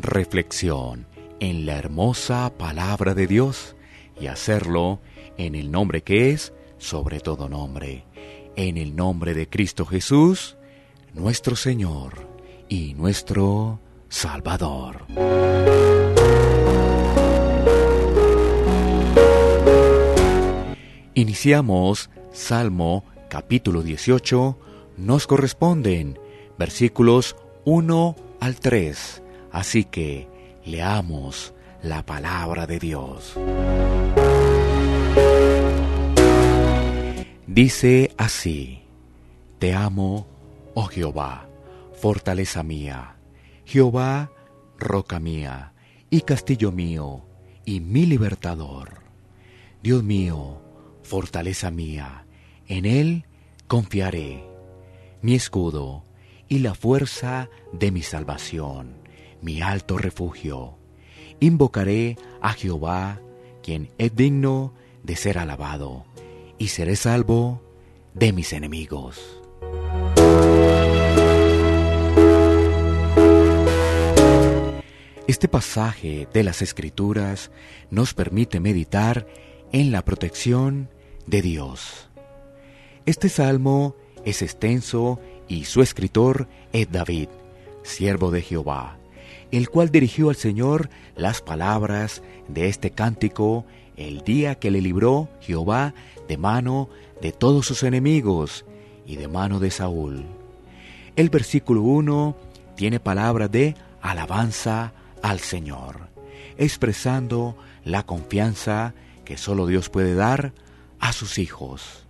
reflexión 0.00 1.06
en 1.40 1.66
la 1.66 1.76
hermosa 1.76 2.52
palabra 2.56 3.14
de 3.14 3.26
Dios 3.26 3.76
y 4.20 4.26
hacerlo 4.26 5.00
en 5.36 5.54
el 5.54 5.70
nombre 5.70 6.02
que 6.02 6.30
es 6.30 6.52
sobre 6.78 7.20
todo 7.20 7.48
nombre, 7.48 8.04
en 8.56 8.76
el 8.76 8.94
nombre 8.94 9.34
de 9.34 9.48
Cristo 9.48 9.84
Jesús, 9.84 10.56
nuestro 11.14 11.56
Señor 11.56 12.28
y 12.68 12.94
nuestro 12.94 13.80
Salvador. 14.08 15.06
Iniciamos 21.14 22.10
Salmo 22.32 23.04
capítulo 23.28 23.82
18 23.82 24.58
nos 24.96 25.26
corresponden 25.26 26.18
versículos 26.58 27.36
1 27.64 28.16
al 28.40 28.60
3. 28.60 29.22
Así 29.52 29.84
que 29.84 30.28
leamos 30.64 31.54
la 31.82 32.04
palabra 32.04 32.66
de 32.66 32.78
Dios. 32.78 33.34
Dice 37.46 38.12
así, 38.16 38.82
Te 39.58 39.74
amo, 39.74 40.26
oh 40.74 40.84
Jehová, 40.84 41.48
fortaleza 42.00 42.62
mía, 42.62 43.16
Jehová, 43.64 44.30
roca 44.78 45.18
mía, 45.18 45.72
y 46.10 46.20
castillo 46.20 46.72
mío, 46.72 47.24
y 47.64 47.80
mi 47.80 48.06
libertador. 48.06 49.02
Dios 49.82 50.02
mío, 50.02 50.60
fortaleza 51.02 51.70
mía, 51.70 52.26
en 52.66 52.84
Él 52.84 53.24
confiaré, 53.66 54.44
mi 55.22 55.34
escudo 55.34 56.04
y 56.48 56.60
la 56.60 56.74
fuerza 56.74 57.48
de 57.72 57.90
mi 57.90 58.02
salvación, 58.02 58.94
mi 59.42 59.62
alto 59.62 59.98
refugio. 59.98 60.76
Invocaré 61.40 62.16
a 62.40 62.52
Jehová, 62.52 63.20
quien 63.62 63.90
es 63.98 64.14
digno 64.14 64.72
de 65.02 65.16
ser 65.16 65.38
alabado, 65.38 66.04
y 66.58 66.68
seré 66.68 66.96
salvo 66.96 67.62
de 68.14 68.32
mis 68.32 68.52
enemigos. 68.52 69.40
Este 75.28 75.46
pasaje 75.46 76.26
de 76.32 76.42
las 76.42 76.62
Escrituras 76.62 77.50
nos 77.90 78.14
permite 78.14 78.60
meditar 78.60 79.26
en 79.72 79.92
la 79.92 80.02
protección 80.02 80.88
de 81.26 81.42
Dios. 81.42 82.08
Este 83.04 83.28
salmo 83.28 83.94
es 84.24 84.42
extenso 84.42 85.20
y 85.46 85.64
su 85.64 85.82
escritor 85.82 86.48
es 86.72 86.90
David, 86.90 87.28
siervo 87.82 88.30
de 88.30 88.42
Jehová, 88.42 88.98
el 89.50 89.70
cual 89.70 89.90
dirigió 89.90 90.30
al 90.30 90.36
Señor 90.36 90.90
las 91.16 91.40
palabras 91.40 92.22
de 92.48 92.68
este 92.68 92.90
cántico 92.90 93.64
el 93.96 94.22
día 94.22 94.54
que 94.56 94.70
le 94.70 94.80
libró 94.80 95.28
Jehová 95.40 95.94
de 96.28 96.36
mano 96.36 96.88
de 97.20 97.32
todos 97.32 97.66
sus 97.66 97.82
enemigos 97.82 98.64
y 99.06 99.16
de 99.16 99.28
mano 99.28 99.58
de 99.58 99.70
Saúl. 99.70 100.24
El 101.16 101.30
versículo 101.30 101.82
1 101.82 102.36
tiene 102.76 103.00
palabra 103.00 103.48
de 103.48 103.74
alabanza 104.00 104.92
al 105.22 105.40
Señor, 105.40 106.10
expresando 106.58 107.56
la 107.84 108.04
confianza 108.04 108.94
que 109.24 109.36
solo 109.36 109.66
Dios 109.66 109.88
puede 109.88 110.14
dar 110.14 110.52
a 111.00 111.12
sus 111.12 111.38
hijos. 111.38 112.06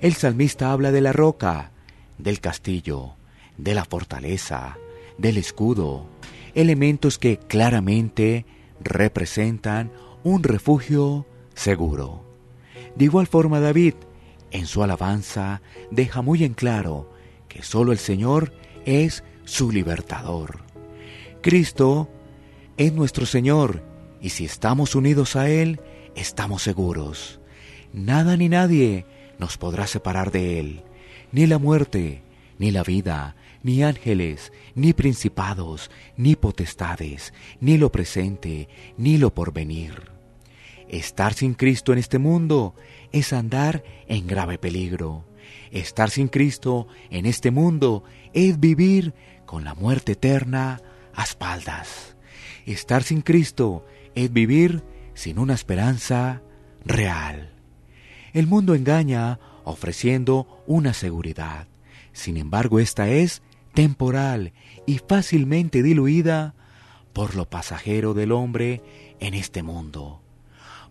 El 0.00 0.14
salmista 0.14 0.72
habla 0.72 0.92
de 0.92 1.00
la 1.00 1.12
roca, 1.12 1.72
del 2.18 2.40
castillo, 2.40 3.16
de 3.58 3.74
la 3.74 3.84
fortaleza, 3.84 4.78
del 5.18 5.36
escudo, 5.36 6.06
elementos 6.54 7.18
que 7.18 7.38
claramente 7.38 8.46
representan 8.80 9.90
un 10.24 10.42
refugio 10.42 11.26
seguro. 11.54 12.24
De 12.96 13.04
igual 13.04 13.26
forma 13.26 13.60
David, 13.60 13.94
en 14.50 14.66
su 14.66 14.82
alabanza, 14.82 15.62
deja 15.90 16.22
muy 16.22 16.44
en 16.44 16.54
claro 16.54 17.10
que 17.48 17.62
solo 17.62 17.92
el 17.92 17.98
Señor 17.98 18.52
es 18.84 19.24
su 19.44 19.70
libertador. 19.70 20.60
Cristo 21.42 22.08
es 22.76 22.92
nuestro 22.92 23.26
Señor 23.26 23.82
y 24.20 24.30
si 24.30 24.44
estamos 24.44 24.94
unidos 24.94 25.36
a 25.36 25.48
Él, 25.48 25.80
estamos 26.14 26.62
seguros. 26.62 27.40
Nada 27.92 28.36
ni 28.36 28.48
nadie 28.48 29.06
nos 29.38 29.58
podrá 29.58 29.86
separar 29.86 30.30
de 30.30 30.60
Él, 30.60 30.82
ni 31.32 31.46
la 31.46 31.58
muerte, 31.58 32.22
ni 32.58 32.70
la 32.70 32.82
vida, 32.84 33.34
ni 33.62 33.82
ángeles, 33.82 34.52
ni 34.74 34.92
principados, 34.92 35.90
ni 36.16 36.36
potestades, 36.36 37.32
ni 37.60 37.78
lo 37.78 37.92
presente, 37.92 38.68
ni 38.96 39.18
lo 39.18 39.34
porvenir. 39.34 40.10
Estar 40.88 41.34
sin 41.34 41.54
Cristo 41.54 41.92
en 41.92 41.98
este 41.98 42.18
mundo 42.18 42.74
es 43.12 43.32
andar 43.32 43.82
en 44.08 44.26
grave 44.26 44.58
peligro. 44.58 45.24
Estar 45.70 46.10
sin 46.10 46.28
Cristo 46.28 46.86
en 47.10 47.26
este 47.26 47.50
mundo 47.50 48.04
es 48.32 48.60
vivir 48.60 49.14
con 49.46 49.64
la 49.64 49.74
muerte 49.74 50.12
eterna 50.12 50.80
a 51.14 51.24
espaldas. 51.24 52.16
Estar 52.66 53.02
sin 53.02 53.22
Cristo 53.22 53.86
es 54.14 54.32
vivir 54.32 54.84
sin 55.14 55.38
una 55.38 55.54
esperanza 55.54 56.42
real. 56.84 57.52
El 58.32 58.46
mundo 58.46 58.74
engaña 58.74 59.38
ofreciendo 59.64 60.62
una 60.66 60.94
seguridad. 60.94 61.68
Sin 62.12 62.36
embargo, 62.36 62.78
esta 62.78 63.08
es 63.08 63.42
temporal 63.72 64.52
y 64.86 64.98
fácilmente 64.98 65.82
diluida 65.82 66.54
por 67.12 67.34
lo 67.34 67.48
pasajero 67.48 68.14
del 68.14 68.32
hombre 68.32 68.82
en 69.20 69.34
este 69.34 69.62
mundo. 69.62 70.20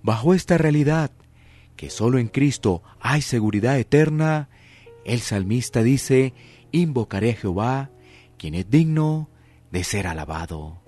Bajo 0.04 0.34
esta 0.34 0.58
realidad, 0.58 1.12
que 1.76 1.90
solo 1.90 2.18
en 2.18 2.28
Cristo 2.28 2.84
hay 3.00 3.22
seguridad 3.22 3.78
eterna, 3.80 4.50
el 5.06 5.20
salmista 5.20 5.84
dice, 5.84 6.34
invocaré 6.72 7.32
a 7.32 7.36
Jehová, 7.36 7.92
quien 8.38 8.56
es 8.56 8.70
digno 8.70 9.30
de 9.72 9.84
ser 9.84 10.08
alabado. 10.08 10.82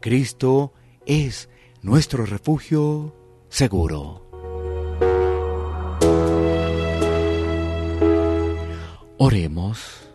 Cristo 0.00 0.72
es 1.06 1.48
nuestro 1.82 2.26
refugio 2.26 3.14
seguro. 3.48 4.26
Oremos. 9.18 10.05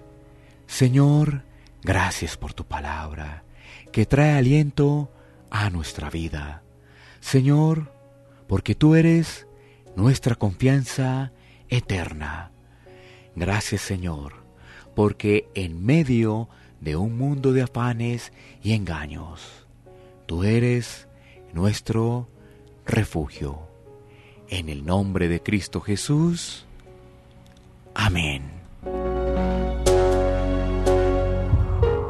Señor, 0.71 1.43
gracias 1.83 2.37
por 2.37 2.53
tu 2.53 2.63
palabra, 2.63 3.43
que 3.91 4.05
trae 4.05 4.37
aliento 4.37 5.11
a 5.49 5.69
nuestra 5.69 6.09
vida. 6.09 6.63
Señor, 7.19 7.93
porque 8.47 8.73
tú 8.73 8.95
eres 8.95 9.47
nuestra 9.97 10.35
confianza 10.35 11.33
eterna. 11.67 12.51
Gracias, 13.35 13.81
Señor, 13.81 14.45
porque 14.95 15.49
en 15.55 15.85
medio 15.85 16.47
de 16.79 16.95
un 16.95 17.17
mundo 17.17 17.51
de 17.51 17.63
afanes 17.63 18.31
y 18.63 18.71
engaños, 18.71 19.67
tú 20.25 20.45
eres 20.45 21.09
nuestro 21.51 22.29
refugio. 22.85 23.59
En 24.47 24.69
el 24.69 24.85
nombre 24.85 25.27
de 25.27 25.43
Cristo 25.43 25.81
Jesús. 25.81 26.65
Amén. 27.93 28.50